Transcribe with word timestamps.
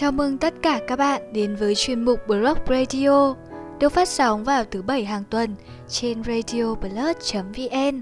Chào 0.00 0.12
mừng 0.12 0.38
tất 0.38 0.54
cả 0.62 0.80
các 0.86 0.96
bạn 0.96 1.32
đến 1.32 1.56
với 1.56 1.74
chuyên 1.74 2.04
mục 2.04 2.26
Blog 2.26 2.58
Radio 2.68 3.34
được 3.80 3.88
phát 3.88 4.08
sóng 4.08 4.44
vào 4.44 4.64
thứ 4.64 4.82
bảy 4.82 5.04
hàng 5.04 5.24
tuần 5.30 5.54
trên 5.88 6.22
radioblog.vn. 6.24 8.00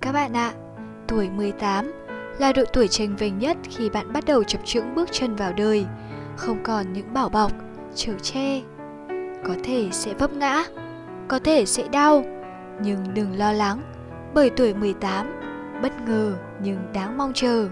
Các 0.00 0.12
bạn 0.12 0.32
ạ, 0.36 0.52
tuổi 1.08 1.30
18 1.30 1.92
là 2.38 2.52
độ 2.52 2.62
tuổi 2.72 2.88
tranh 2.88 3.16
vinh 3.16 3.38
nhất 3.38 3.56
khi 3.70 3.90
bạn 3.90 4.12
bắt 4.12 4.24
đầu 4.26 4.44
chập 4.44 4.58
chững 4.64 4.94
bước 4.94 5.08
chân 5.12 5.36
vào 5.36 5.52
đời, 5.52 5.86
không 6.36 6.62
còn 6.62 6.92
những 6.92 7.14
bảo 7.14 7.28
bọc, 7.28 7.52
chở 7.94 8.12
che. 8.22 8.60
Có 9.44 9.54
thể 9.64 9.88
sẽ 9.92 10.14
vấp 10.14 10.32
ngã, 10.32 10.64
có 11.28 11.38
thể 11.38 11.66
sẽ 11.66 11.88
đau, 11.88 12.24
nhưng 12.82 13.14
đừng 13.14 13.38
lo 13.38 13.52
lắng, 13.52 13.82
bởi 14.34 14.50
tuổi 14.50 14.74
18 14.74 15.40
bất 15.82 15.92
ngờ 16.06 16.36
nhưng 16.62 16.78
đáng 16.92 17.18
mong 17.18 17.32
chờ. 17.34 17.68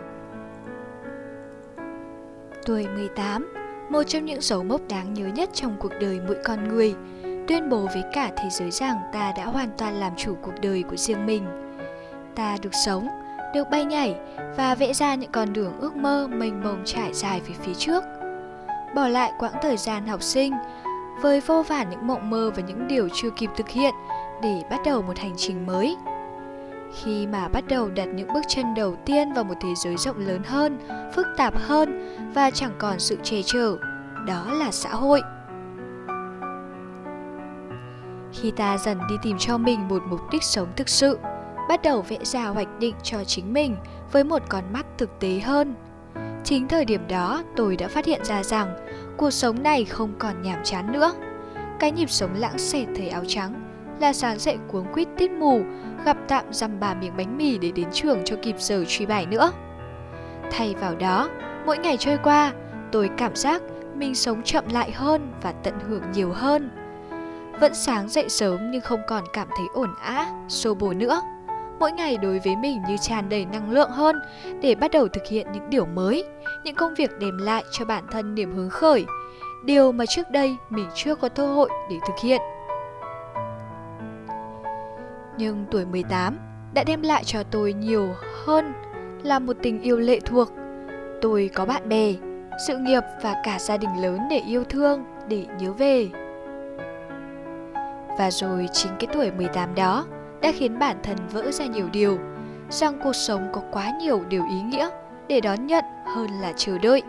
Tuổi 2.66 2.86
18, 2.88 3.52
một 3.90 4.02
trong 4.02 4.24
những 4.24 4.40
dấu 4.40 4.64
mốc 4.64 4.80
đáng 4.88 5.14
nhớ 5.14 5.26
nhất 5.26 5.50
trong 5.54 5.76
cuộc 5.80 5.92
đời 6.00 6.20
mỗi 6.26 6.36
con 6.44 6.68
người, 6.68 6.94
tuyên 7.48 7.68
bố 7.68 7.88
với 7.94 8.02
cả 8.12 8.30
thế 8.36 8.48
giới 8.50 8.70
rằng 8.70 8.96
ta 9.12 9.32
đã 9.36 9.44
hoàn 9.44 9.68
toàn 9.78 9.94
làm 9.94 10.12
chủ 10.16 10.34
cuộc 10.42 10.52
đời 10.62 10.82
của 10.90 10.96
riêng 10.96 11.26
mình. 11.26 11.44
Ta 12.34 12.56
được 12.62 12.74
sống, 12.84 13.08
được 13.54 13.70
bay 13.70 13.84
nhảy 13.84 14.16
và 14.56 14.74
vẽ 14.74 14.92
ra 14.92 15.14
những 15.14 15.30
con 15.32 15.52
đường 15.52 15.72
ước 15.80 15.96
mơ 15.96 16.28
mênh 16.30 16.62
mông 16.64 16.82
trải 16.84 17.14
dài 17.14 17.40
về 17.40 17.54
phía 17.62 17.74
trước. 17.74 18.04
Bỏ 18.94 19.08
lại 19.08 19.32
quãng 19.38 19.54
thời 19.62 19.76
gian 19.76 20.06
học 20.06 20.22
sinh, 20.22 20.52
với 21.22 21.40
vô 21.40 21.62
vàn 21.62 21.90
những 21.90 22.06
mộng 22.06 22.30
mơ 22.30 22.50
và 22.56 22.62
những 22.62 22.88
điều 22.88 23.08
chưa 23.14 23.30
kịp 23.30 23.50
thực 23.56 23.68
hiện 23.68 23.94
để 24.42 24.62
bắt 24.70 24.80
đầu 24.84 25.02
một 25.02 25.18
hành 25.18 25.34
trình 25.36 25.66
mới 25.66 25.96
khi 26.92 27.26
mà 27.26 27.48
bắt 27.48 27.64
đầu 27.68 27.90
đặt 27.90 28.04
những 28.04 28.32
bước 28.34 28.40
chân 28.48 28.74
đầu 28.74 28.96
tiên 29.06 29.32
vào 29.32 29.44
một 29.44 29.54
thế 29.60 29.68
giới 29.76 29.96
rộng 29.96 30.18
lớn 30.18 30.42
hơn, 30.44 30.78
phức 31.14 31.26
tạp 31.36 31.54
hơn 31.56 32.16
và 32.34 32.50
chẳng 32.50 32.72
còn 32.78 32.98
sự 32.98 33.16
che 33.22 33.42
chở, 33.42 33.76
đó 34.26 34.44
là 34.52 34.70
xã 34.70 34.90
hội. 34.90 35.22
Khi 38.32 38.50
ta 38.50 38.78
dần 38.78 38.98
đi 39.08 39.14
tìm 39.22 39.38
cho 39.38 39.58
mình 39.58 39.88
một 39.88 40.02
mục 40.08 40.20
đích 40.32 40.42
sống 40.42 40.68
thực 40.76 40.88
sự, 40.88 41.18
bắt 41.68 41.82
đầu 41.82 42.02
vẽ 42.02 42.18
ra 42.22 42.46
hoạch 42.46 42.78
định 42.78 42.94
cho 43.02 43.24
chính 43.24 43.52
mình 43.52 43.76
với 44.12 44.24
một 44.24 44.42
con 44.48 44.64
mắt 44.72 44.86
thực 44.98 45.20
tế 45.20 45.40
hơn. 45.40 45.74
Chính 46.44 46.68
thời 46.68 46.84
điểm 46.84 47.08
đó, 47.08 47.42
tôi 47.56 47.76
đã 47.76 47.88
phát 47.88 48.04
hiện 48.04 48.24
ra 48.24 48.42
rằng 48.42 48.76
cuộc 49.16 49.30
sống 49.30 49.62
này 49.62 49.84
không 49.84 50.12
còn 50.18 50.42
nhàm 50.42 50.58
chán 50.64 50.92
nữa. 50.92 51.12
Cái 51.78 51.92
nhịp 51.92 52.10
sống 52.10 52.34
lãng 52.34 52.58
xẹt 52.58 52.88
thấy 52.96 53.08
áo 53.08 53.22
trắng 53.28 53.71
là 54.02 54.12
sáng 54.12 54.38
dậy 54.38 54.58
cuống 54.68 54.92
quýt 54.92 55.08
tiết 55.16 55.30
mù 55.30 55.62
gặp 56.04 56.16
tạm 56.28 56.44
dăm 56.50 56.80
bà 56.80 56.94
miếng 56.94 57.16
bánh 57.16 57.38
mì 57.38 57.58
để 57.58 57.72
đến 57.72 57.88
trường 57.92 58.24
cho 58.24 58.36
kịp 58.42 58.54
giờ 58.58 58.84
truy 58.88 59.06
bài 59.06 59.26
nữa. 59.26 59.52
Thay 60.50 60.74
vào 60.80 60.94
đó, 60.94 61.28
mỗi 61.66 61.78
ngày 61.78 61.96
trôi 61.96 62.18
qua, 62.22 62.52
tôi 62.92 63.10
cảm 63.16 63.36
giác 63.36 63.62
mình 63.94 64.14
sống 64.14 64.42
chậm 64.42 64.64
lại 64.72 64.90
hơn 64.90 65.32
và 65.42 65.52
tận 65.52 65.74
hưởng 65.88 66.02
nhiều 66.14 66.32
hơn. 66.32 66.70
Vẫn 67.60 67.74
sáng 67.74 68.08
dậy 68.08 68.28
sớm 68.28 68.70
nhưng 68.70 68.80
không 68.80 69.00
còn 69.08 69.24
cảm 69.32 69.48
thấy 69.56 69.66
ổn 69.74 69.94
ã, 70.00 70.26
xô 70.48 70.74
bồ 70.74 70.92
nữa. 70.92 71.20
Mỗi 71.78 71.92
ngày 71.92 72.16
đối 72.16 72.38
với 72.38 72.56
mình 72.56 72.82
như 72.88 72.96
tràn 73.00 73.28
đầy 73.28 73.44
năng 73.44 73.70
lượng 73.70 73.90
hơn 73.90 74.16
để 74.62 74.74
bắt 74.74 74.90
đầu 74.90 75.08
thực 75.08 75.26
hiện 75.26 75.46
những 75.52 75.70
điều 75.70 75.84
mới, 75.84 76.24
những 76.64 76.74
công 76.74 76.94
việc 76.94 77.10
đem 77.20 77.38
lại 77.38 77.64
cho 77.70 77.84
bản 77.84 78.04
thân 78.10 78.34
niềm 78.34 78.54
hứng 78.54 78.70
khởi, 78.70 79.04
điều 79.64 79.92
mà 79.92 80.06
trước 80.06 80.30
đây 80.30 80.56
mình 80.70 80.86
chưa 80.94 81.14
có 81.14 81.28
cơ 81.28 81.46
hội 81.46 81.68
để 81.90 81.96
thực 82.06 82.14
hiện. 82.22 82.40
Nhưng 85.38 85.64
tuổi 85.70 85.84
18 85.84 86.38
đã 86.74 86.84
đem 86.84 87.02
lại 87.02 87.24
cho 87.24 87.42
tôi 87.42 87.72
nhiều 87.72 88.08
hơn 88.44 88.72
là 89.22 89.38
một 89.38 89.56
tình 89.62 89.82
yêu 89.82 89.98
lệ 89.98 90.20
thuộc. 90.20 90.48
Tôi 91.22 91.50
có 91.54 91.64
bạn 91.64 91.88
bè, 91.88 92.12
sự 92.66 92.78
nghiệp 92.78 93.00
và 93.22 93.34
cả 93.44 93.58
gia 93.58 93.76
đình 93.76 94.02
lớn 94.02 94.18
để 94.30 94.38
yêu 94.48 94.64
thương, 94.64 95.04
để 95.28 95.46
nhớ 95.58 95.72
về. 95.72 96.08
Và 98.18 98.30
rồi 98.30 98.68
chính 98.72 98.92
cái 98.98 99.08
tuổi 99.14 99.30
18 99.30 99.74
đó 99.74 100.06
đã 100.42 100.52
khiến 100.52 100.78
bản 100.78 100.96
thân 101.02 101.16
vỡ 101.32 101.50
ra 101.50 101.66
nhiều 101.66 101.88
điều, 101.92 102.18
rằng 102.70 103.00
cuộc 103.04 103.12
sống 103.12 103.48
có 103.52 103.62
quá 103.72 103.92
nhiều 104.00 104.22
điều 104.28 104.44
ý 104.48 104.60
nghĩa 104.60 104.88
để 105.28 105.40
đón 105.40 105.66
nhận 105.66 105.84
hơn 106.06 106.28
là 106.40 106.52
chờ 106.56 106.78
đợi. 106.78 107.02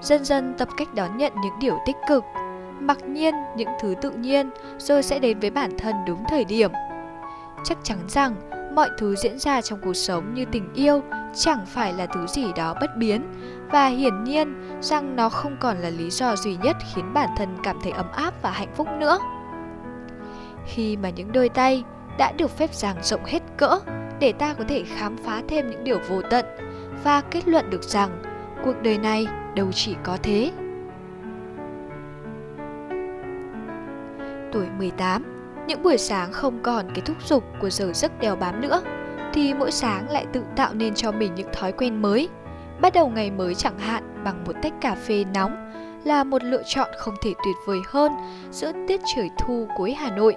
Dần 0.00 0.24
dần 0.24 0.54
tập 0.58 0.68
cách 0.76 0.94
đón 0.94 1.16
nhận 1.16 1.32
những 1.42 1.58
điều 1.60 1.78
tích 1.86 1.96
cực, 2.08 2.24
mặc 2.80 2.98
nhiên 3.08 3.34
những 3.56 3.68
thứ 3.80 3.94
tự 4.02 4.10
nhiên 4.10 4.50
rồi 4.78 5.02
sẽ 5.02 5.18
đến 5.18 5.40
với 5.40 5.50
bản 5.50 5.70
thân 5.78 5.96
đúng 6.06 6.24
thời 6.28 6.44
điểm 6.44 6.70
chắc 7.64 7.78
chắn 7.82 7.98
rằng 8.08 8.34
mọi 8.74 8.90
thứ 8.98 9.16
diễn 9.16 9.38
ra 9.38 9.60
trong 9.60 9.80
cuộc 9.80 9.94
sống 9.94 10.34
như 10.34 10.44
tình 10.44 10.68
yêu 10.74 11.02
chẳng 11.34 11.66
phải 11.66 11.92
là 11.92 12.06
thứ 12.06 12.26
gì 12.26 12.52
đó 12.56 12.74
bất 12.80 12.96
biến 12.96 13.22
và 13.70 13.86
hiển 13.86 14.24
nhiên 14.24 14.78
rằng 14.80 15.16
nó 15.16 15.28
không 15.28 15.56
còn 15.60 15.78
là 15.78 15.90
lý 15.90 16.10
do 16.10 16.36
duy 16.36 16.56
nhất 16.56 16.76
khiến 16.94 17.14
bản 17.14 17.28
thân 17.36 17.56
cảm 17.62 17.78
thấy 17.82 17.92
ấm 17.92 18.06
áp 18.12 18.34
và 18.42 18.50
hạnh 18.50 18.74
phúc 18.74 18.88
nữa. 18.98 19.18
Khi 20.66 20.96
mà 20.96 21.10
những 21.10 21.32
đôi 21.32 21.48
tay 21.48 21.84
đã 22.18 22.32
được 22.32 22.50
phép 22.50 22.74
giảng 22.74 22.96
rộng 23.02 23.24
hết 23.24 23.42
cỡ 23.56 23.78
để 24.20 24.32
ta 24.32 24.54
có 24.54 24.64
thể 24.68 24.84
khám 24.84 25.16
phá 25.16 25.42
thêm 25.48 25.70
những 25.70 25.84
điều 25.84 25.98
vô 26.08 26.22
tận 26.30 26.44
và 27.04 27.20
kết 27.20 27.48
luận 27.48 27.70
được 27.70 27.82
rằng 27.82 28.22
cuộc 28.64 28.82
đời 28.82 28.98
này 28.98 29.26
đâu 29.54 29.72
chỉ 29.72 29.96
có 30.02 30.18
thế. 30.22 30.52
Tuổi 34.52 34.66
18 34.78 35.33
những 35.66 35.82
buổi 35.82 35.98
sáng 35.98 36.32
không 36.32 36.62
còn 36.62 36.86
cái 36.94 37.00
thúc 37.00 37.16
giục 37.26 37.44
của 37.60 37.70
giờ 37.70 37.92
giấc 37.92 38.20
đèo 38.20 38.36
bám 38.36 38.60
nữa 38.60 38.82
thì 39.32 39.54
mỗi 39.54 39.70
sáng 39.70 40.10
lại 40.10 40.26
tự 40.32 40.42
tạo 40.56 40.74
nên 40.74 40.94
cho 40.94 41.12
mình 41.12 41.34
những 41.34 41.48
thói 41.52 41.72
quen 41.72 42.02
mới. 42.02 42.28
Bắt 42.80 42.92
đầu 42.92 43.08
ngày 43.08 43.30
mới 43.30 43.54
chẳng 43.54 43.78
hạn 43.78 44.24
bằng 44.24 44.44
một 44.46 44.52
tách 44.62 44.72
cà 44.80 44.94
phê 44.94 45.24
nóng 45.34 45.72
là 46.04 46.24
một 46.24 46.44
lựa 46.44 46.62
chọn 46.66 46.88
không 46.98 47.14
thể 47.22 47.32
tuyệt 47.44 47.56
vời 47.66 47.78
hơn 47.86 48.12
giữa 48.50 48.72
tiết 48.88 49.00
trời 49.14 49.30
thu 49.38 49.68
cuối 49.76 49.94
Hà 49.94 50.16
Nội. 50.16 50.34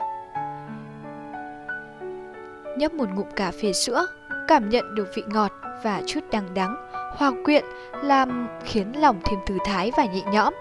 Nhấp 2.77 2.93
một 2.93 3.09
ngụm 3.16 3.27
cà 3.35 3.51
phê 3.61 3.73
sữa, 3.73 4.07
cảm 4.47 4.69
nhận 4.69 4.95
được 4.95 5.07
vị 5.16 5.23
ngọt 5.27 5.51
và 5.83 6.01
chút 6.05 6.19
đắng 6.31 6.53
đắng, 6.53 6.75
hòa 6.91 7.31
quyện 7.45 7.66
làm 8.03 8.47
khiến 8.66 9.01
lòng 9.01 9.19
thêm 9.25 9.39
thư 9.47 9.57
thái 9.66 9.91
và 9.97 10.05
nhẹ 10.05 10.21
nhõm. 10.31 10.53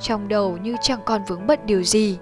Trong 0.00 0.28
đầu 0.28 0.58
như 0.62 0.76
chẳng 0.82 1.00
còn 1.06 1.20
vướng 1.28 1.46
bận 1.46 1.58
điều 1.64 1.82
gì. 1.82 2.18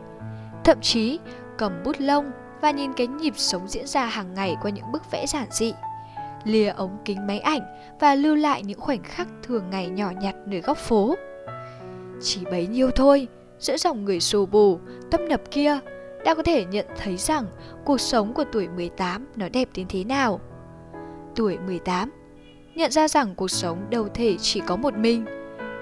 Thậm 0.64 0.80
chí 0.80 1.18
cầm 1.58 1.82
bút 1.84 1.96
lông 1.98 2.30
và 2.60 2.70
nhìn 2.70 2.92
cái 2.92 3.06
nhịp 3.06 3.34
sống 3.36 3.68
diễn 3.68 3.86
ra 3.86 4.06
hàng 4.06 4.34
ngày 4.34 4.56
qua 4.62 4.70
những 4.70 4.92
bức 4.92 5.10
vẽ 5.10 5.26
giản 5.26 5.46
dị. 5.50 5.72
Lìa 6.44 6.68
ống 6.68 6.98
kính 7.04 7.26
máy 7.26 7.40
ảnh 7.40 7.60
và 8.00 8.14
lưu 8.14 8.34
lại 8.34 8.62
những 8.62 8.80
khoảnh 8.80 9.02
khắc 9.02 9.28
thường 9.42 9.70
ngày 9.70 9.88
nhỏ 9.88 10.10
nhặt 10.20 10.34
nơi 10.46 10.60
góc 10.60 10.78
phố. 10.78 11.14
Chỉ 12.20 12.44
bấy 12.44 12.66
nhiêu 12.66 12.90
thôi, 12.90 13.28
giữa 13.58 13.76
dòng 13.76 14.04
người 14.04 14.20
xô 14.20 14.46
bồ, 14.46 14.78
tâm 15.10 15.28
nập 15.28 15.50
kia, 15.50 15.78
đã 16.24 16.34
có 16.34 16.42
thể 16.42 16.64
nhận 16.64 16.86
thấy 16.96 17.16
rằng 17.16 17.46
cuộc 17.84 18.00
sống 18.00 18.34
của 18.34 18.44
tuổi 18.52 18.68
18 18.68 19.26
nó 19.36 19.48
đẹp 19.48 19.68
đến 19.74 19.86
thế 19.88 20.04
nào. 20.04 20.40
Tuổi 21.36 21.58
18, 21.66 22.10
nhận 22.74 22.90
ra 22.90 23.08
rằng 23.08 23.34
cuộc 23.34 23.48
sống 23.48 23.90
đâu 23.90 24.08
thể 24.14 24.36
chỉ 24.40 24.60
có 24.66 24.76
một 24.76 24.94
mình, 24.94 25.24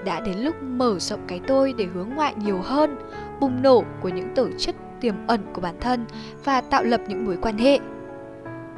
đã 0.05 0.21
đến 0.21 0.39
lúc 0.39 0.55
mở 0.63 0.99
rộng 0.99 1.25
cái 1.29 1.41
tôi 1.47 1.75
để 1.79 1.85
hướng 1.95 2.09
ngoại 2.09 2.35
nhiều 2.45 2.61
hơn, 2.63 2.97
bùng 3.41 3.63
nổ 3.63 3.85
của 4.03 4.09
những 4.09 4.35
tổ 4.35 4.49
chức 4.59 4.77
tiềm 5.01 5.15
ẩn 5.27 5.41
của 5.53 5.61
bản 5.61 5.75
thân 5.81 6.05
và 6.45 6.61
tạo 6.61 6.85
lập 6.85 7.01
những 7.09 7.25
mối 7.25 7.39
quan 7.43 7.59
hệ. 7.59 7.79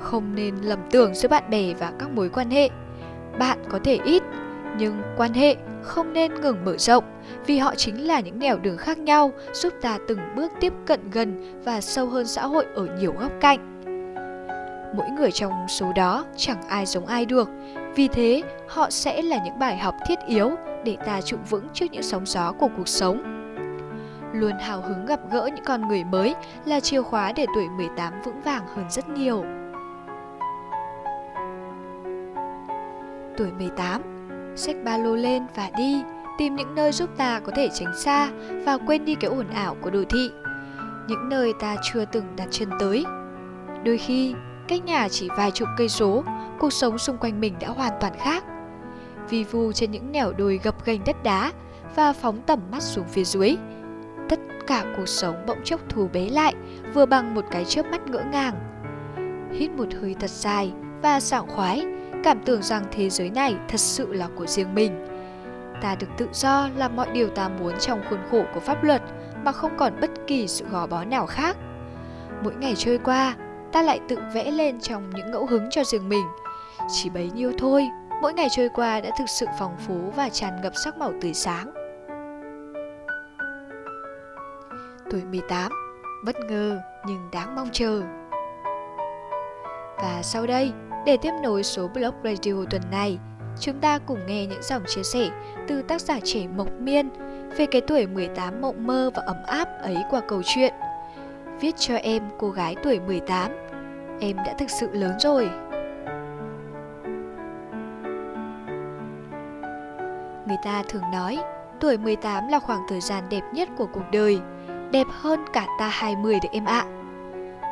Không 0.01 0.35
nên 0.35 0.55
lầm 0.57 0.79
tưởng 0.91 1.15
giữa 1.15 1.29
bạn 1.29 1.51
bè 1.51 1.75
và 1.75 1.93
các 1.99 2.11
mối 2.11 2.29
quan 2.29 2.51
hệ. 2.51 2.69
Bạn 3.39 3.59
có 3.69 3.79
thể 3.85 3.99
ít, 4.05 4.23
nhưng 4.79 5.03
quan 5.17 5.33
hệ 5.33 5.57
không 5.83 6.13
nên 6.13 6.41
ngừng 6.41 6.65
mở 6.65 6.77
rộng 6.77 7.05
vì 7.47 7.59
họ 7.59 7.75
chính 7.75 8.07
là 8.07 8.21
những 8.21 8.39
nẻo 8.39 8.59
đường 8.59 8.77
khác 8.77 8.99
nhau 8.99 9.33
giúp 9.53 9.73
ta 9.83 9.99
từng 10.09 10.19
bước 10.37 10.53
tiếp 10.61 10.73
cận 10.87 11.11
gần 11.11 11.63
và 11.65 11.81
sâu 11.81 12.07
hơn 12.07 12.27
xã 12.27 12.47
hội 12.47 12.67
ở 12.75 12.87
nhiều 13.01 13.15
góc 13.21 13.33
cạnh. 13.41 13.75
Mỗi 14.97 15.07
người 15.11 15.31
trong 15.31 15.53
số 15.69 15.93
đó 15.97 16.25
chẳng 16.37 16.63
ai 16.69 16.87
giống 16.87 17.07
ai 17.07 17.27
được, 17.27 17.49
vì 17.95 18.09
thế 18.09 18.43
họ 18.69 18.91
sẽ 18.91 19.23
là 19.23 19.39
những 19.45 19.59
bài 19.59 19.79
học 19.79 19.95
thiết 20.07 20.19
yếu 20.27 20.51
để 20.85 20.97
ta 21.07 21.21
trụ 21.21 21.37
vững 21.51 21.69
trước 21.73 21.87
những 21.91 22.03
sóng 22.03 22.27
gió 22.27 22.53
của 22.53 22.69
cuộc 22.77 22.89
sống 22.89 23.38
Luôn 24.33 24.53
hào 24.61 24.81
hứng 24.81 25.07
gặp 25.07 25.21
gỡ 25.31 25.51
những 25.55 25.65
con 25.65 25.89
người 25.89 26.05
mới 26.05 26.35
là 26.65 26.81
chìa 26.81 27.03
khóa 27.03 27.33
để 27.33 27.47
tuổi 27.55 27.69
18 27.69 28.13
vững 28.25 28.41
vàng 28.41 28.67
hơn 28.75 28.87
rất 28.91 29.09
nhiều. 29.09 29.45
Tuổi 33.37 33.53
18, 33.59 34.03
xách 34.57 34.77
ba 34.85 34.99
lô 34.99 35.15
lên 35.15 35.47
và 35.55 35.71
đi, 35.77 36.03
tìm 36.39 36.57
những 36.57 36.75
nơi 36.75 36.93
giúp 36.93 37.11
ta 37.17 37.41
có 37.41 37.53
thể 37.57 37.69
tránh 37.75 37.97
xa 37.97 38.29
và 38.67 38.79
quên 38.87 39.05
đi 39.05 39.15
cái 39.15 39.31
ồn 39.31 39.49
ảo 39.49 39.77
của 39.83 39.91
đô 39.91 40.05
thị. 40.05 40.31
Những 41.09 41.29
nơi 41.29 41.53
ta 41.61 41.77
chưa 41.83 42.05
từng 42.05 42.25
đặt 42.37 42.49
chân 42.51 42.71
tới. 42.81 43.05
Đôi 43.85 43.99
khi, 43.99 44.35
cách 44.69 44.85
nhà 44.85 45.09
chỉ 45.09 45.29
vài 45.37 45.51
chục 45.51 45.69
cây 45.77 45.89
số, 45.89 46.25
cuộc 46.59 46.73
sống 46.73 46.99
xung 46.99 47.19
quanh 47.19 47.41
mình 47.41 47.55
đã 47.61 47.69
hoàn 47.69 47.93
toàn 48.01 48.13
khác. 48.19 48.45
Vi 49.29 49.45
vu 49.45 49.73
trên 49.73 49.91
những 49.91 50.13
nẻo 50.13 50.33
đồi 50.33 50.61
gập 50.63 50.85
ghềnh 50.85 51.05
đất 51.07 51.23
đá 51.23 51.53
và 51.97 52.13
phóng 52.13 52.43
tầm 52.47 52.61
mắt 52.73 52.83
xuống 52.83 53.05
phía 53.09 53.25
dưới, 53.25 53.57
cả 54.69 54.85
cuộc 54.97 55.09
sống 55.09 55.47
bỗng 55.47 55.65
chốc 55.65 55.81
thù 55.89 56.09
bế 56.13 56.29
lại 56.29 56.55
vừa 56.95 57.07
bằng 57.07 57.35
một 57.35 57.45
cái 57.51 57.65
chớp 57.65 57.87
mắt 57.91 58.07
ngỡ 58.07 58.23
ngàng 58.33 58.55
hít 59.59 59.71
một 59.71 59.89
hơi 60.03 60.17
thật 60.21 60.31
dài 60.31 60.73
và 61.03 61.21
sảng 61.21 61.47
khoái 61.47 61.87
cảm 62.25 62.41
tưởng 62.45 62.63
rằng 62.63 62.85
thế 62.93 63.11
giới 63.11 63.31
này 63.31 63.57
thật 63.69 63.81
sự 63.81 64.13
là 64.13 64.29
của 64.37 64.47
riêng 64.47 64.75
mình 64.75 65.09
Ta 65.81 65.95
được 65.95 66.07
tự 66.17 66.29
do 66.33 66.69
làm 66.77 66.97
mọi 66.97 67.09
điều 67.13 67.29
ta 67.29 67.49
muốn 67.49 67.75
trong 67.81 68.03
khuôn 68.11 68.21
khổ 68.31 68.43
của 68.55 68.61
pháp 68.61 68.85
luật 68.85 69.03
mà 69.45 69.53
không 69.53 69.77
còn 69.77 70.01
bất 70.01 70.11
kỳ 70.27 70.49
sự 70.49 70.65
gò 70.71 70.87
bó 70.87 71.05
nào 71.05 71.27
khác. 71.27 71.57
Mỗi 72.43 72.55
ngày 72.55 72.75
trôi 72.77 72.99
qua, 72.99 73.37
ta 73.73 73.83
lại 73.83 74.01
tự 74.09 74.19
vẽ 74.35 74.51
lên 74.51 74.81
trong 74.81 75.11
những 75.11 75.31
ngẫu 75.31 75.47
hứng 75.47 75.69
cho 75.71 75.85
riêng 75.85 76.09
mình. 76.09 76.27
Chỉ 76.93 77.11
bấy 77.11 77.31
nhiêu 77.35 77.53
thôi, 77.59 77.89
mỗi 78.23 78.33
ngày 78.33 78.49
trôi 78.51 78.69
qua 78.75 79.01
đã 79.01 79.11
thực 79.19 79.29
sự 79.29 79.47
phong 79.59 79.77
phú 79.87 80.13
và 80.17 80.29
tràn 80.29 80.61
ngập 80.63 80.73
sắc 80.85 80.99
màu 80.99 81.13
tươi 81.21 81.35
sáng. 81.35 81.78
Tuổi 85.11 85.25
18, 85.25 85.73
bất 86.25 86.37
ngờ 86.41 86.81
nhưng 87.07 87.29
đáng 87.33 87.55
mong 87.57 87.69
chờ. 87.73 88.03
Và 89.97 90.21
sau 90.23 90.47
đây, 90.47 90.73
để 91.07 91.17
tiếp 91.17 91.31
nối 91.43 91.63
số 91.63 91.89
blog 91.89 92.15
radio 92.25 92.65
tuần 92.71 92.83
này, 92.91 93.19
chúng 93.61 93.81
ta 93.81 93.99
cùng 93.99 94.27
nghe 94.27 94.47
những 94.47 94.63
dòng 94.63 94.83
chia 94.87 95.03
sẻ 95.03 95.31
từ 95.69 95.83
tác 95.83 96.01
giả 96.01 96.19
trẻ 96.25 96.47
Mộc 96.57 96.69
Miên 96.81 97.09
về 97.57 97.67
cái 97.67 97.81
tuổi 97.81 98.07
18 98.07 98.61
mộng 98.61 98.87
mơ 98.87 99.11
và 99.15 99.23
ấm 99.27 99.37
áp 99.47 99.69
ấy 99.83 99.97
qua 100.11 100.21
câu 100.21 100.43
chuyện. 100.45 100.75
Viết 101.61 101.77
cho 101.77 101.95
em 101.95 102.23
cô 102.39 102.51
gái 102.51 102.77
tuổi 102.83 103.01
18, 103.01 103.51
em 104.21 104.37
đã 104.37 104.55
thực 104.59 104.71
sự 104.71 104.89
lớn 104.93 105.13
rồi. 105.21 105.51
Người 110.47 110.59
ta 110.65 110.83
thường 110.89 111.03
nói, 111.13 111.39
tuổi 111.81 111.99
18 111.99 112.49
là 112.49 112.59
khoảng 112.59 112.81
thời 112.89 113.01
gian 113.01 113.25
đẹp 113.31 113.43
nhất 113.53 113.69
của 113.77 113.87
cuộc 113.87 114.05
đời, 114.13 114.41
đẹp 114.91 115.07
hơn 115.11 115.45
cả 115.53 115.67
ta 115.79 115.89
20 115.89 116.33
đấy 116.33 116.51
em 116.53 116.65
ạ. 116.65 116.85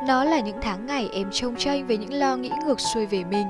Nó 0.07 0.23
là 0.23 0.39
những 0.39 0.57
tháng 0.61 0.85
ngày 0.85 1.09
em 1.13 1.27
trông 1.31 1.55
tranh 1.55 1.87
về 1.87 1.97
những 1.97 2.13
lo 2.13 2.35
nghĩ 2.35 2.51
ngược 2.65 2.79
xuôi 2.79 3.05
về 3.05 3.23
mình, 3.23 3.47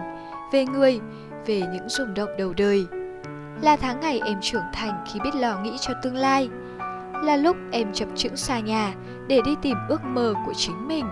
về 0.52 0.66
người, 0.66 1.00
về 1.46 1.60
những 1.60 1.90
rung 1.90 2.14
động 2.14 2.30
đầu 2.38 2.54
đời. 2.58 2.86
Là 3.62 3.76
tháng 3.76 4.00
ngày 4.00 4.22
em 4.26 4.38
trưởng 4.42 4.64
thành 4.74 5.04
khi 5.08 5.20
biết 5.24 5.36
lo 5.36 5.60
nghĩ 5.60 5.78
cho 5.82 5.94
tương 6.04 6.16
lai. 6.16 6.50
Là 7.24 7.38
lúc 7.38 7.58
em 7.72 7.94
chập 7.94 8.08
chững 8.16 8.38
xa 8.38 8.60
nhà 8.60 8.94
để 9.28 9.42
đi 9.46 9.56
tìm 9.62 9.78
ước 9.90 10.04
mơ 10.04 10.34
của 10.46 10.54
chính 10.54 10.88
mình. 10.88 11.06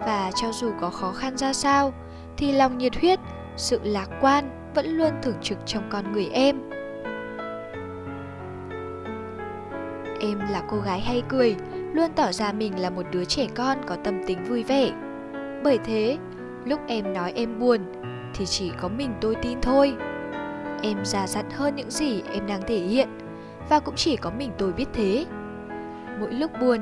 Và 0.00 0.30
cho 0.34 0.52
dù 0.52 0.72
có 0.80 0.90
khó 0.90 1.12
khăn 1.12 1.36
ra 1.36 1.52
sao, 1.52 1.92
thì 2.36 2.52
lòng 2.52 2.78
nhiệt 2.78 2.96
huyết, 3.00 3.18
sự 3.56 3.80
lạc 3.82 4.08
quan 4.20 4.72
vẫn 4.74 4.86
luôn 4.86 5.10
thường 5.22 5.36
trực 5.42 5.58
trong 5.66 5.82
con 5.90 6.12
người 6.12 6.28
em. 6.32 6.71
Em 10.22 10.38
là 10.50 10.62
cô 10.68 10.76
gái 10.76 11.00
hay 11.00 11.22
cười, 11.28 11.56
luôn 11.92 12.10
tỏ 12.16 12.32
ra 12.32 12.52
mình 12.52 12.80
là 12.80 12.90
một 12.90 13.02
đứa 13.12 13.24
trẻ 13.24 13.46
con 13.54 13.78
có 13.86 13.96
tâm 14.04 14.26
tính 14.26 14.44
vui 14.44 14.62
vẻ. 14.62 14.90
Bởi 15.64 15.78
thế, 15.78 16.18
lúc 16.64 16.80
em 16.86 17.12
nói 17.12 17.32
em 17.36 17.58
buồn 17.58 17.80
thì 18.34 18.46
chỉ 18.46 18.72
có 18.80 18.88
mình 18.88 19.14
tôi 19.20 19.34
tin 19.42 19.60
thôi. 19.60 19.94
Em 20.82 21.04
già 21.04 21.26
dặn 21.26 21.50
hơn 21.50 21.76
những 21.76 21.90
gì 21.90 22.22
em 22.32 22.46
đang 22.46 22.62
thể 22.66 22.78
hiện 22.78 23.08
và 23.68 23.80
cũng 23.80 23.94
chỉ 23.96 24.16
có 24.16 24.30
mình 24.38 24.50
tôi 24.58 24.72
biết 24.72 24.88
thế. 24.92 25.26
Mỗi 26.20 26.32
lúc 26.32 26.50
buồn, 26.60 26.80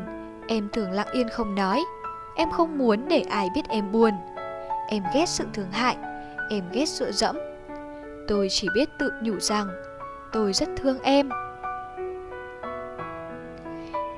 em 0.48 0.68
thường 0.72 0.90
lặng 0.90 1.08
yên 1.12 1.28
không 1.28 1.54
nói. 1.54 1.84
Em 2.36 2.50
không 2.50 2.78
muốn 2.78 3.08
để 3.08 3.24
ai 3.30 3.48
biết 3.54 3.68
em 3.68 3.92
buồn. 3.92 4.12
Em 4.88 5.02
ghét 5.14 5.28
sự 5.28 5.44
thương 5.54 5.70
hại, 5.70 5.96
em 6.50 6.64
ghét 6.72 6.86
sự 6.88 7.12
dẫm. 7.12 7.36
Tôi 8.28 8.48
chỉ 8.50 8.68
biết 8.74 8.88
tự 8.98 9.10
nhủ 9.22 9.40
rằng 9.40 9.68
tôi 10.32 10.52
rất 10.52 10.68
thương 10.76 10.98
em 11.02 11.28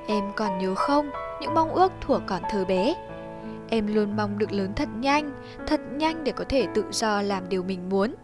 Em 0.07 0.23
còn 0.35 0.57
nhớ 0.57 0.75
không, 0.75 1.09
những 1.41 1.53
mong 1.53 1.73
ước 1.73 1.91
thuở 2.01 2.19
còn 2.27 2.41
thơ 2.49 2.65
bé. 2.65 2.95
Em 3.69 3.95
luôn 3.95 4.15
mong 4.17 4.37
được 4.37 4.51
lớn 4.51 4.73
thật 4.75 4.89
nhanh, 4.99 5.31
thật 5.67 5.81
nhanh 5.91 6.23
để 6.23 6.31
có 6.31 6.45
thể 6.49 6.67
tự 6.73 6.85
do 6.91 7.21
làm 7.21 7.49
điều 7.49 7.63
mình 7.63 7.89
muốn. 7.89 8.15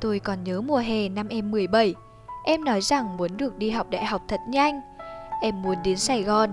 Tôi 0.00 0.18
còn 0.18 0.44
nhớ 0.44 0.60
mùa 0.60 0.78
hè 0.78 1.08
năm 1.08 1.28
em 1.28 1.50
17, 1.50 1.94
em 2.44 2.64
nói 2.64 2.80
rằng 2.80 3.16
muốn 3.16 3.36
được 3.36 3.58
đi 3.58 3.70
học 3.70 3.90
đại 3.90 4.04
học 4.04 4.22
thật 4.28 4.40
nhanh. 4.48 4.80
Em 5.42 5.62
muốn 5.62 5.76
đến 5.84 5.96
Sài 5.96 6.22
Gòn. 6.22 6.50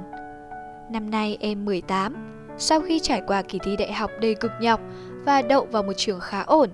Năm 0.91 1.09
nay 1.09 1.37
em 1.39 1.65
18, 1.65 2.15
sau 2.57 2.81
khi 2.81 2.99
trải 2.99 3.21
qua 3.27 3.41
kỳ 3.41 3.59
thi 3.63 3.75
đại 3.75 3.93
học 3.93 4.11
đầy 4.21 4.35
cực 4.35 4.51
nhọc 4.61 4.79
và 5.25 5.41
đậu 5.41 5.65
vào 5.65 5.83
một 5.83 5.93
trường 5.97 6.19
khá 6.19 6.41
ổn, 6.41 6.69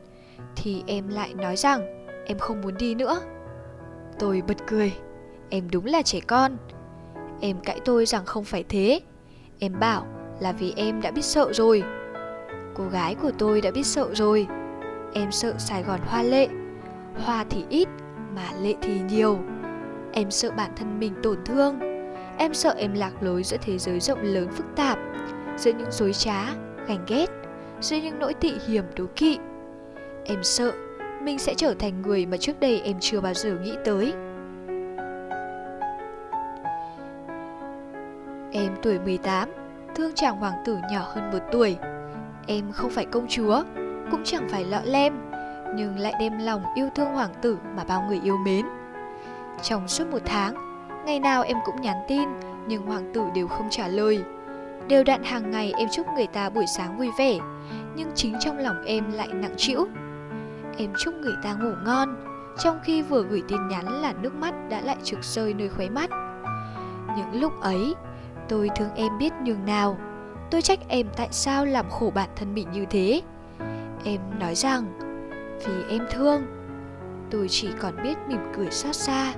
thì 0.56 0.84
em 0.88 1.08
lại 1.08 1.34
nói 1.34 1.56
rằng 1.56 2.06
em 2.26 2.40
không 2.40 2.62
muốn 2.62 2.78
đi 2.78 2.96
nữa. 2.96 3.20
Tôi 4.20 4.42
bật 4.48 4.58
cười, 4.68 4.94
em 5.50 5.70
đúng 5.72 5.86
là 5.86 6.02
trẻ 6.02 6.20
con, 6.28 6.58
Em 7.46 7.60
cãi 7.60 7.80
tôi 7.86 8.06
rằng 8.06 8.26
không 8.26 8.44
phải 8.44 8.64
thế. 8.70 9.00
Em 9.60 9.80
bảo 9.80 10.06
là 10.40 10.52
vì 10.52 10.74
em 10.76 11.02
đã 11.02 11.12
biết 11.12 11.26
sợ 11.26 11.54
rồi. 11.54 11.84
Cô 12.74 12.84
gái 12.92 13.16
của 13.16 13.32
tôi 13.38 13.62
đã 13.62 13.72
biết 13.72 13.86
sợ 13.86 14.10
rồi. 14.14 14.48
Em 15.14 15.32
sợ 15.32 15.54
Sài 15.58 15.84
Gòn 15.84 16.00
hoa 16.06 16.24
lệ. 16.24 16.48
Hoa 17.24 17.46
thì 17.50 17.64
ít 17.70 17.88
mà 18.36 18.50
lệ 18.62 18.74
thì 18.82 19.02
nhiều. 19.10 19.40
Em 20.14 20.32
sợ 20.32 20.52
bản 20.58 20.72
thân 20.76 21.00
mình 21.00 21.14
tổn 21.24 21.38
thương. 21.46 21.80
Em 22.38 22.54
sợ 22.54 22.76
em 22.78 22.94
lạc 22.94 23.24
lối 23.24 23.44
giữa 23.44 23.58
thế 23.62 23.78
giới 23.78 24.00
rộng 24.00 24.22
lớn 24.22 24.48
phức 24.52 24.66
tạp 24.76 25.00
Giữa 25.58 25.72
những 25.72 25.92
dối 25.92 26.14
trá, 26.14 26.54
gành 26.88 27.06
ghét 27.08 27.28
Giữa 27.82 27.98
những 27.98 28.20
nỗi 28.20 28.34
tị 28.34 28.54
hiểm 28.68 28.84
đố 28.96 29.06
kỵ. 29.16 29.38
Em 30.26 30.44
sợ 30.44 30.72
mình 31.22 31.40
sẽ 31.40 31.54
trở 31.58 31.74
thành 31.80 32.02
người 32.02 32.26
mà 32.26 32.38
trước 32.38 32.60
đây 32.60 32.82
em 32.82 32.98
chưa 33.00 33.22
bao 33.22 33.34
giờ 33.34 33.58
nghĩ 33.64 33.74
tới. 33.86 34.14
Em 38.58 38.76
tuổi 38.82 39.00
18, 39.00 39.50
thương 39.96 40.12
chàng 40.16 40.38
hoàng 40.38 40.54
tử 40.66 40.78
nhỏ 40.92 41.12
hơn 41.14 41.32
một 41.32 41.40
tuổi. 41.52 41.78
Em 42.48 42.72
không 42.72 42.90
phải 42.92 43.06
công 43.06 43.28
chúa, 43.30 43.64
cũng 44.12 44.22
chẳng 44.24 44.48
phải 44.50 44.66
lọ 44.66 44.80
lem, 44.84 45.14
nhưng 45.76 46.00
lại 46.00 46.14
đem 46.20 46.40
lòng 46.40 46.64
yêu 46.76 46.90
thương 46.96 47.14
hoàng 47.14 47.34
tử 47.42 47.58
mà 47.76 47.84
bao 47.84 48.06
người 48.08 48.20
yêu 48.24 48.38
mến. 48.38 48.66
Trong 49.64 49.88
suốt 49.88 50.08
một 50.12 50.22
tháng, 50.26 50.56
ngày 51.06 51.20
nào 51.20 51.44
em 51.44 51.58
cũng 51.66 51.82
nhắn 51.82 51.98
tin, 52.08 52.30
nhưng 52.68 52.86
hoàng 52.86 53.12
tử 53.14 53.22
đều 53.36 53.48
không 53.48 53.68
trả 53.70 53.88
lời. 53.88 54.24
Đều 54.88 55.04
đặn 55.04 55.24
hàng 55.24 55.52
ngày 55.52 55.74
em 55.78 55.90
chúc 55.92 56.08
người 56.16 56.28
ta 56.28 56.50
buổi 56.50 56.66
sáng 56.78 56.98
vui 56.98 57.10
vẻ, 57.20 57.38
nhưng 57.96 58.12
chính 58.16 58.36
trong 58.40 58.58
lòng 58.58 58.84
em 58.86 59.12
lại 59.12 59.28
nặng 59.28 59.56
trĩu. 59.58 59.88
Em 60.78 60.94
chúc 61.00 61.14
người 61.14 61.36
ta 61.44 61.54
ngủ 61.54 61.72
ngon, 61.86 62.16
trong 62.60 62.80
khi 62.84 63.02
vừa 63.02 63.24
gửi 63.24 63.44
tin 63.48 63.68
nhắn 63.68 64.02
là 64.02 64.14
nước 64.22 64.36
mắt 64.36 64.54
đã 64.70 64.82
lại 64.82 64.98
trực 65.04 65.24
rơi 65.24 65.54
nơi 65.54 65.70
khóe 65.70 65.90
mắt. 65.90 66.10
Những 67.18 67.42
lúc 67.42 67.62
ấy, 67.62 67.96
Tôi 68.50 68.70
thương 68.76 68.96
em 68.96 69.18
biết 69.18 69.34
nhường 69.44 69.66
nào. 69.66 69.98
Tôi 70.52 70.62
trách 70.62 70.80
em 70.88 71.08
tại 71.18 71.28
sao 71.32 71.66
làm 71.66 71.90
khổ 71.90 72.12
bản 72.16 72.30
thân 72.36 72.54
mình 72.54 72.72
như 72.72 72.86
thế. 72.90 73.22
Em 74.04 74.22
nói 74.40 74.56
rằng, 74.56 75.00
Vì 75.66 75.74
em 75.90 76.08
thương, 76.12 76.46
Tôi 77.32 77.48
chỉ 77.50 77.70
còn 77.80 78.04
biết 78.04 78.18
mỉm 78.28 78.40
cười 78.56 78.72
xót 78.72 78.96
xa. 78.96 79.34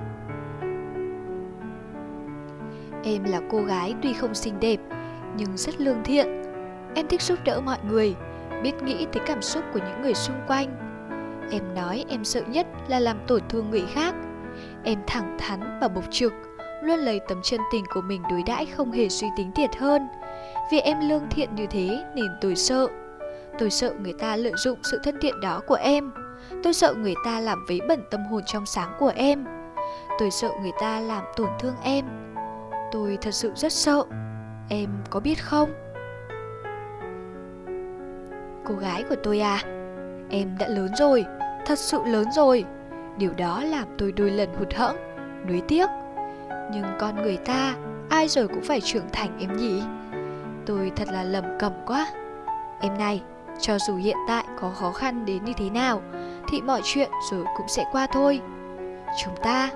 Em 3.04 3.24
là 3.24 3.40
cô 3.50 3.62
gái 3.62 3.94
tuy 4.02 4.12
không 4.12 4.34
xinh 4.34 4.60
đẹp, 4.60 4.80
Nhưng 5.36 5.56
rất 5.56 5.80
lương 5.80 6.04
thiện. 6.04 6.42
Em 6.94 7.06
thích 7.08 7.22
giúp 7.22 7.38
đỡ 7.44 7.60
mọi 7.60 7.78
người, 7.88 8.14
Biết 8.62 8.82
nghĩ 8.82 9.06
tới 9.12 9.22
cảm 9.26 9.42
xúc 9.42 9.64
của 9.72 9.78
những 9.78 10.02
người 10.02 10.14
xung 10.14 10.36
quanh. 10.46 10.68
Em 11.50 11.74
nói 11.74 12.04
em 12.08 12.24
sợ 12.24 12.42
nhất 12.48 12.66
là 12.88 13.00
làm 13.00 13.18
tổn 13.26 13.42
thương 13.48 13.70
người 13.70 13.84
khác. 13.94 14.14
Em 14.84 14.98
thẳng 15.06 15.36
thắn 15.38 15.78
và 15.80 15.88
bộc 15.88 16.04
trực 16.10 16.32
luôn 16.82 16.98
lấy 16.98 17.20
tấm 17.28 17.42
chân 17.42 17.60
tình 17.72 17.84
của 17.94 18.00
mình 18.00 18.22
đối 18.30 18.42
đãi 18.42 18.66
không 18.66 18.92
hề 18.92 19.08
suy 19.08 19.26
tính 19.36 19.52
thiệt 19.52 19.76
hơn. 19.76 20.08
Vì 20.70 20.80
em 20.80 21.08
lương 21.08 21.28
thiện 21.30 21.54
như 21.54 21.66
thế 21.66 22.04
nên 22.14 22.26
tôi 22.40 22.56
sợ. 22.56 22.86
Tôi 23.58 23.70
sợ 23.70 23.94
người 24.00 24.12
ta 24.12 24.36
lợi 24.36 24.52
dụng 24.56 24.78
sự 24.90 25.00
thân 25.04 25.18
thiện 25.20 25.40
đó 25.40 25.60
của 25.66 25.74
em. 25.74 26.10
Tôi 26.62 26.74
sợ 26.74 26.94
người 26.94 27.14
ta 27.24 27.40
làm 27.40 27.64
vấy 27.68 27.80
bẩn 27.88 28.00
tâm 28.10 28.24
hồn 28.24 28.42
trong 28.46 28.66
sáng 28.66 28.92
của 28.98 29.12
em. 29.16 29.44
Tôi 30.18 30.30
sợ 30.30 30.50
người 30.62 30.72
ta 30.80 31.00
làm 31.00 31.24
tổn 31.36 31.48
thương 31.58 31.74
em. 31.82 32.04
Tôi 32.92 33.18
thật 33.20 33.34
sự 33.34 33.52
rất 33.56 33.72
sợ. 33.72 34.04
Em 34.68 34.90
có 35.10 35.20
biết 35.20 35.44
không? 35.44 35.70
Cô 38.64 38.74
gái 38.74 39.04
của 39.08 39.16
tôi 39.22 39.40
à, 39.40 39.62
em 40.30 40.56
đã 40.58 40.68
lớn 40.68 40.88
rồi, 40.96 41.24
thật 41.66 41.78
sự 41.78 41.98
lớn 42.04 42.26
rồi. 42.34 42.64
Điều 43.18 43.32
đó 43.34 43.62
làm 43.62 43.88
tôi 43.98 44.12
đôi 44.12 44.30
lần 44.30 44.54
hụt 44.54 44.74
hẫng, 44.74 44.96
nuối 45.48 45.62
tiếc 45.68 45.86
nhưng 46.72 46.84
con 46.98 47.22
người 47.22 47.36
ta, 47.36 47.74
ai 48.08 48.28
rồi 48.28 48.48
cũng 48.48 48.62
phải 48.62 48.80
trưởng 48.80 49.08
thành 49.12 49.38
em 49.40 49.56
nhỉ? 49.56 49.82
Tôi 50.66 50.92
thật 50.96 51.08
là 51.12 51.22
lầm 51.22 51.44
cầm 51.58 51.72
quá. 51.86 52.06
Em 52.80 52.98
này, 52.98 53.22
cho 53.60 53.78
dù 53.78 53.96
hiện 53.96 54.16
tại 54.28 54.44
có 54.60 54.70
khó 54.70 54.92
khăn 54.92 55.24
đến 55.24 55.44
như 55.44 55.52
thế 55.56 55.70
nào, 55.70 56.02
thì 56.48 56.60
mọi 56.60 56.80
chuyện 56.84 57.10
rồi 57.30 57.44
cũng 57.56 57.68
sẽ 57.68 57.84
qua 57.92 58.06
thôi. 58.12 58.40
Chúng 59.24 59.34
ta, 59.42 59.70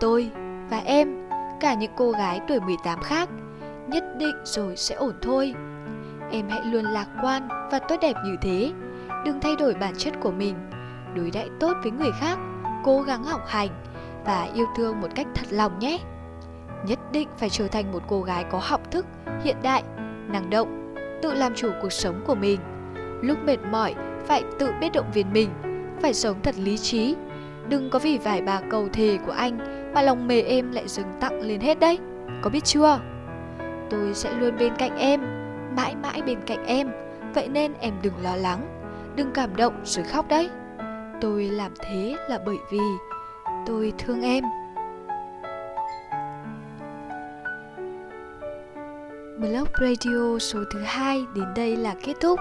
tôi 0.00 0.30
và 0.70 0.78
em, 0.84 1.28
cả 1.60 1.74
những 1.74 1.92
cô 1.96 2.10
gái 2.10 2.40
tuổi 2.48 2.60
18 2.60 3.02
khác, 3.02 3.28
nhất 3.86 4.04
định 4.18 4.36
rồi 4.44 4.76
sẽ 4.76 4.94
ổn 4.94 5.14
thôi. 5.22 5.54
Em 6.30 6.48
hãy 6.48 6.60
luôn 6.64 6.84
lạc 6.84 7.06
quan 7.22 7.48
và 7.70 7.78
tốt 7.78 7.96
đẹp 8.00 8.16
như 8.24 8.36
thế. 8.42 8.72
Đừng 9.24 9.40
thay 9.40 9.56
đổi 9.56 9.74
bản 9.74 9.94
chất 9.98 10.14
của 10.20 10.30
mình. 10.30 10.54
Đối 11.14 11.30
đãi 11.30 11.48
tốt 11.60 11.72
với 11.82 11.92
người 11.92 12.10
khác, 12.20 12.38
cố 12.84 13.02
gắng 13.02 13.24
học 13.24 13.40
hành 13.46 13.68
và 14.24 14.48
yêu 14.54 14.66
thương 14.76 15.00
một 15.00 15.08
cách 15.14 15.26
thật 15.34 15.46
lòng 15.50 15.78
nhé 15.78 15.98
nhất 16.86 16.98
định 17.12 17.28
phải 17.36 17.50
trở 17.50 17.68
thành 17.68 17.92
một 17.92 18.02
cô 18.08 18.22
gái 18.22 18.44
có 18.50 18.60
học 18.62 18.90
thức, 18.90 19.06
hiện 19.44 19.56
đại, 19.62 19.82
năng 20.28 20.50
động, 20.50 20.94
tự 21.22 21.34
làm 21.34 21.54
chủ 21.54 21.70
cuộc 21.82 21.92
sống 21.92 22.24
của 22.26 22.34
mình. 22.34 22.60
Lúc 23.22 23.38
mệt 23.44 23.58
mỏi, 23.70 23.94
phải 24.26 24.42
tự 24.58 24.72
biết 24.80 24.92
động 24.92 25.10
viên 25.14 25.32
mình, 25.32 25.50
phải 26.00 26.14
sống 26.14 26.36
thật 26.42 26.54
lý 26.58 26.78
trí, 26.78 27.14
Đừng 27.68 27.90
có 27.90 27.98
vì 27.98 28.18
vài 28.18 28.42
ba 28.42 28.60
cầu 28.70 28.88
thề 28.92 29.18
của 29.26 29.32
anh 29.32 29.58
mà 29.94 30.02
lòng 30.02 30.26
mề 30.26 30.40
em 30.40 30.72
lại 30.72 30.88
dừng 30.88 31.06
tặng 31.20 31.40
lên 31.40 31.60
hết 31.60 31.80
đấy. 31.80 31.98
Có 32.42 32.50
biết 32.50 32.64
chưa? 32.64 33.00
Tôi 33.90 34.14
sẽ 34.14 34.32
luôn 34.32 34.56
bên 34.58 34.72
cạnh 34.78 34.98
em, 34.98 35.20
mãi 35.76 35.96
mãi 36.02 36.22
bên 36.22 36.38
cạnh 36.46 36.66
em. 36.66 36.90
Vậy 37.34 37.48
nên 37.48 37.72
em 37.80 37.94
đừng 38.02 38.14
lo 38.22 38.36
lắng, 38.36 38.82
đừng 39.16 39.32
cảm 39.32 39.56
động 39.56 39.74
rồi 39.84 40.04
khóc 40.04 40.28
đấy. 40.28 40.50
Tôi 41.20 41.44
làm 41.44 41.72
thế 41.78 42.16
là 42.28 42.38
bởi 42.46 42.58
vì 42.70 42.80
tôi 43.66 43.92
thương 43.98 44.22
em. 44.22 44.44
Blog 49.42 49.68
Radio 49.80 50.38
số 50.38 50.58
thứ 50.72 50.80
hai 50.80 51.24
đến 51.34 51.44
đây 51.56 51.76
là 51.76 51.94
kết 52.04 52.14
thúc. 52.20 52.38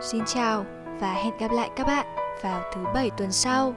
Xin 0.00 0.22
chào 0.26 0.66
và 1.00 1.12
hẹn 1.12 1.38
gặp 1.38 1.50
lại 1.52 1.70
các 1.76 1.86
bạn 1.86 2.06
vào 2.42 2.62
thứ 2.74 2.80
bảy 2.94 3.10
tuần 3.16 3.32
sau. 3.32 3.74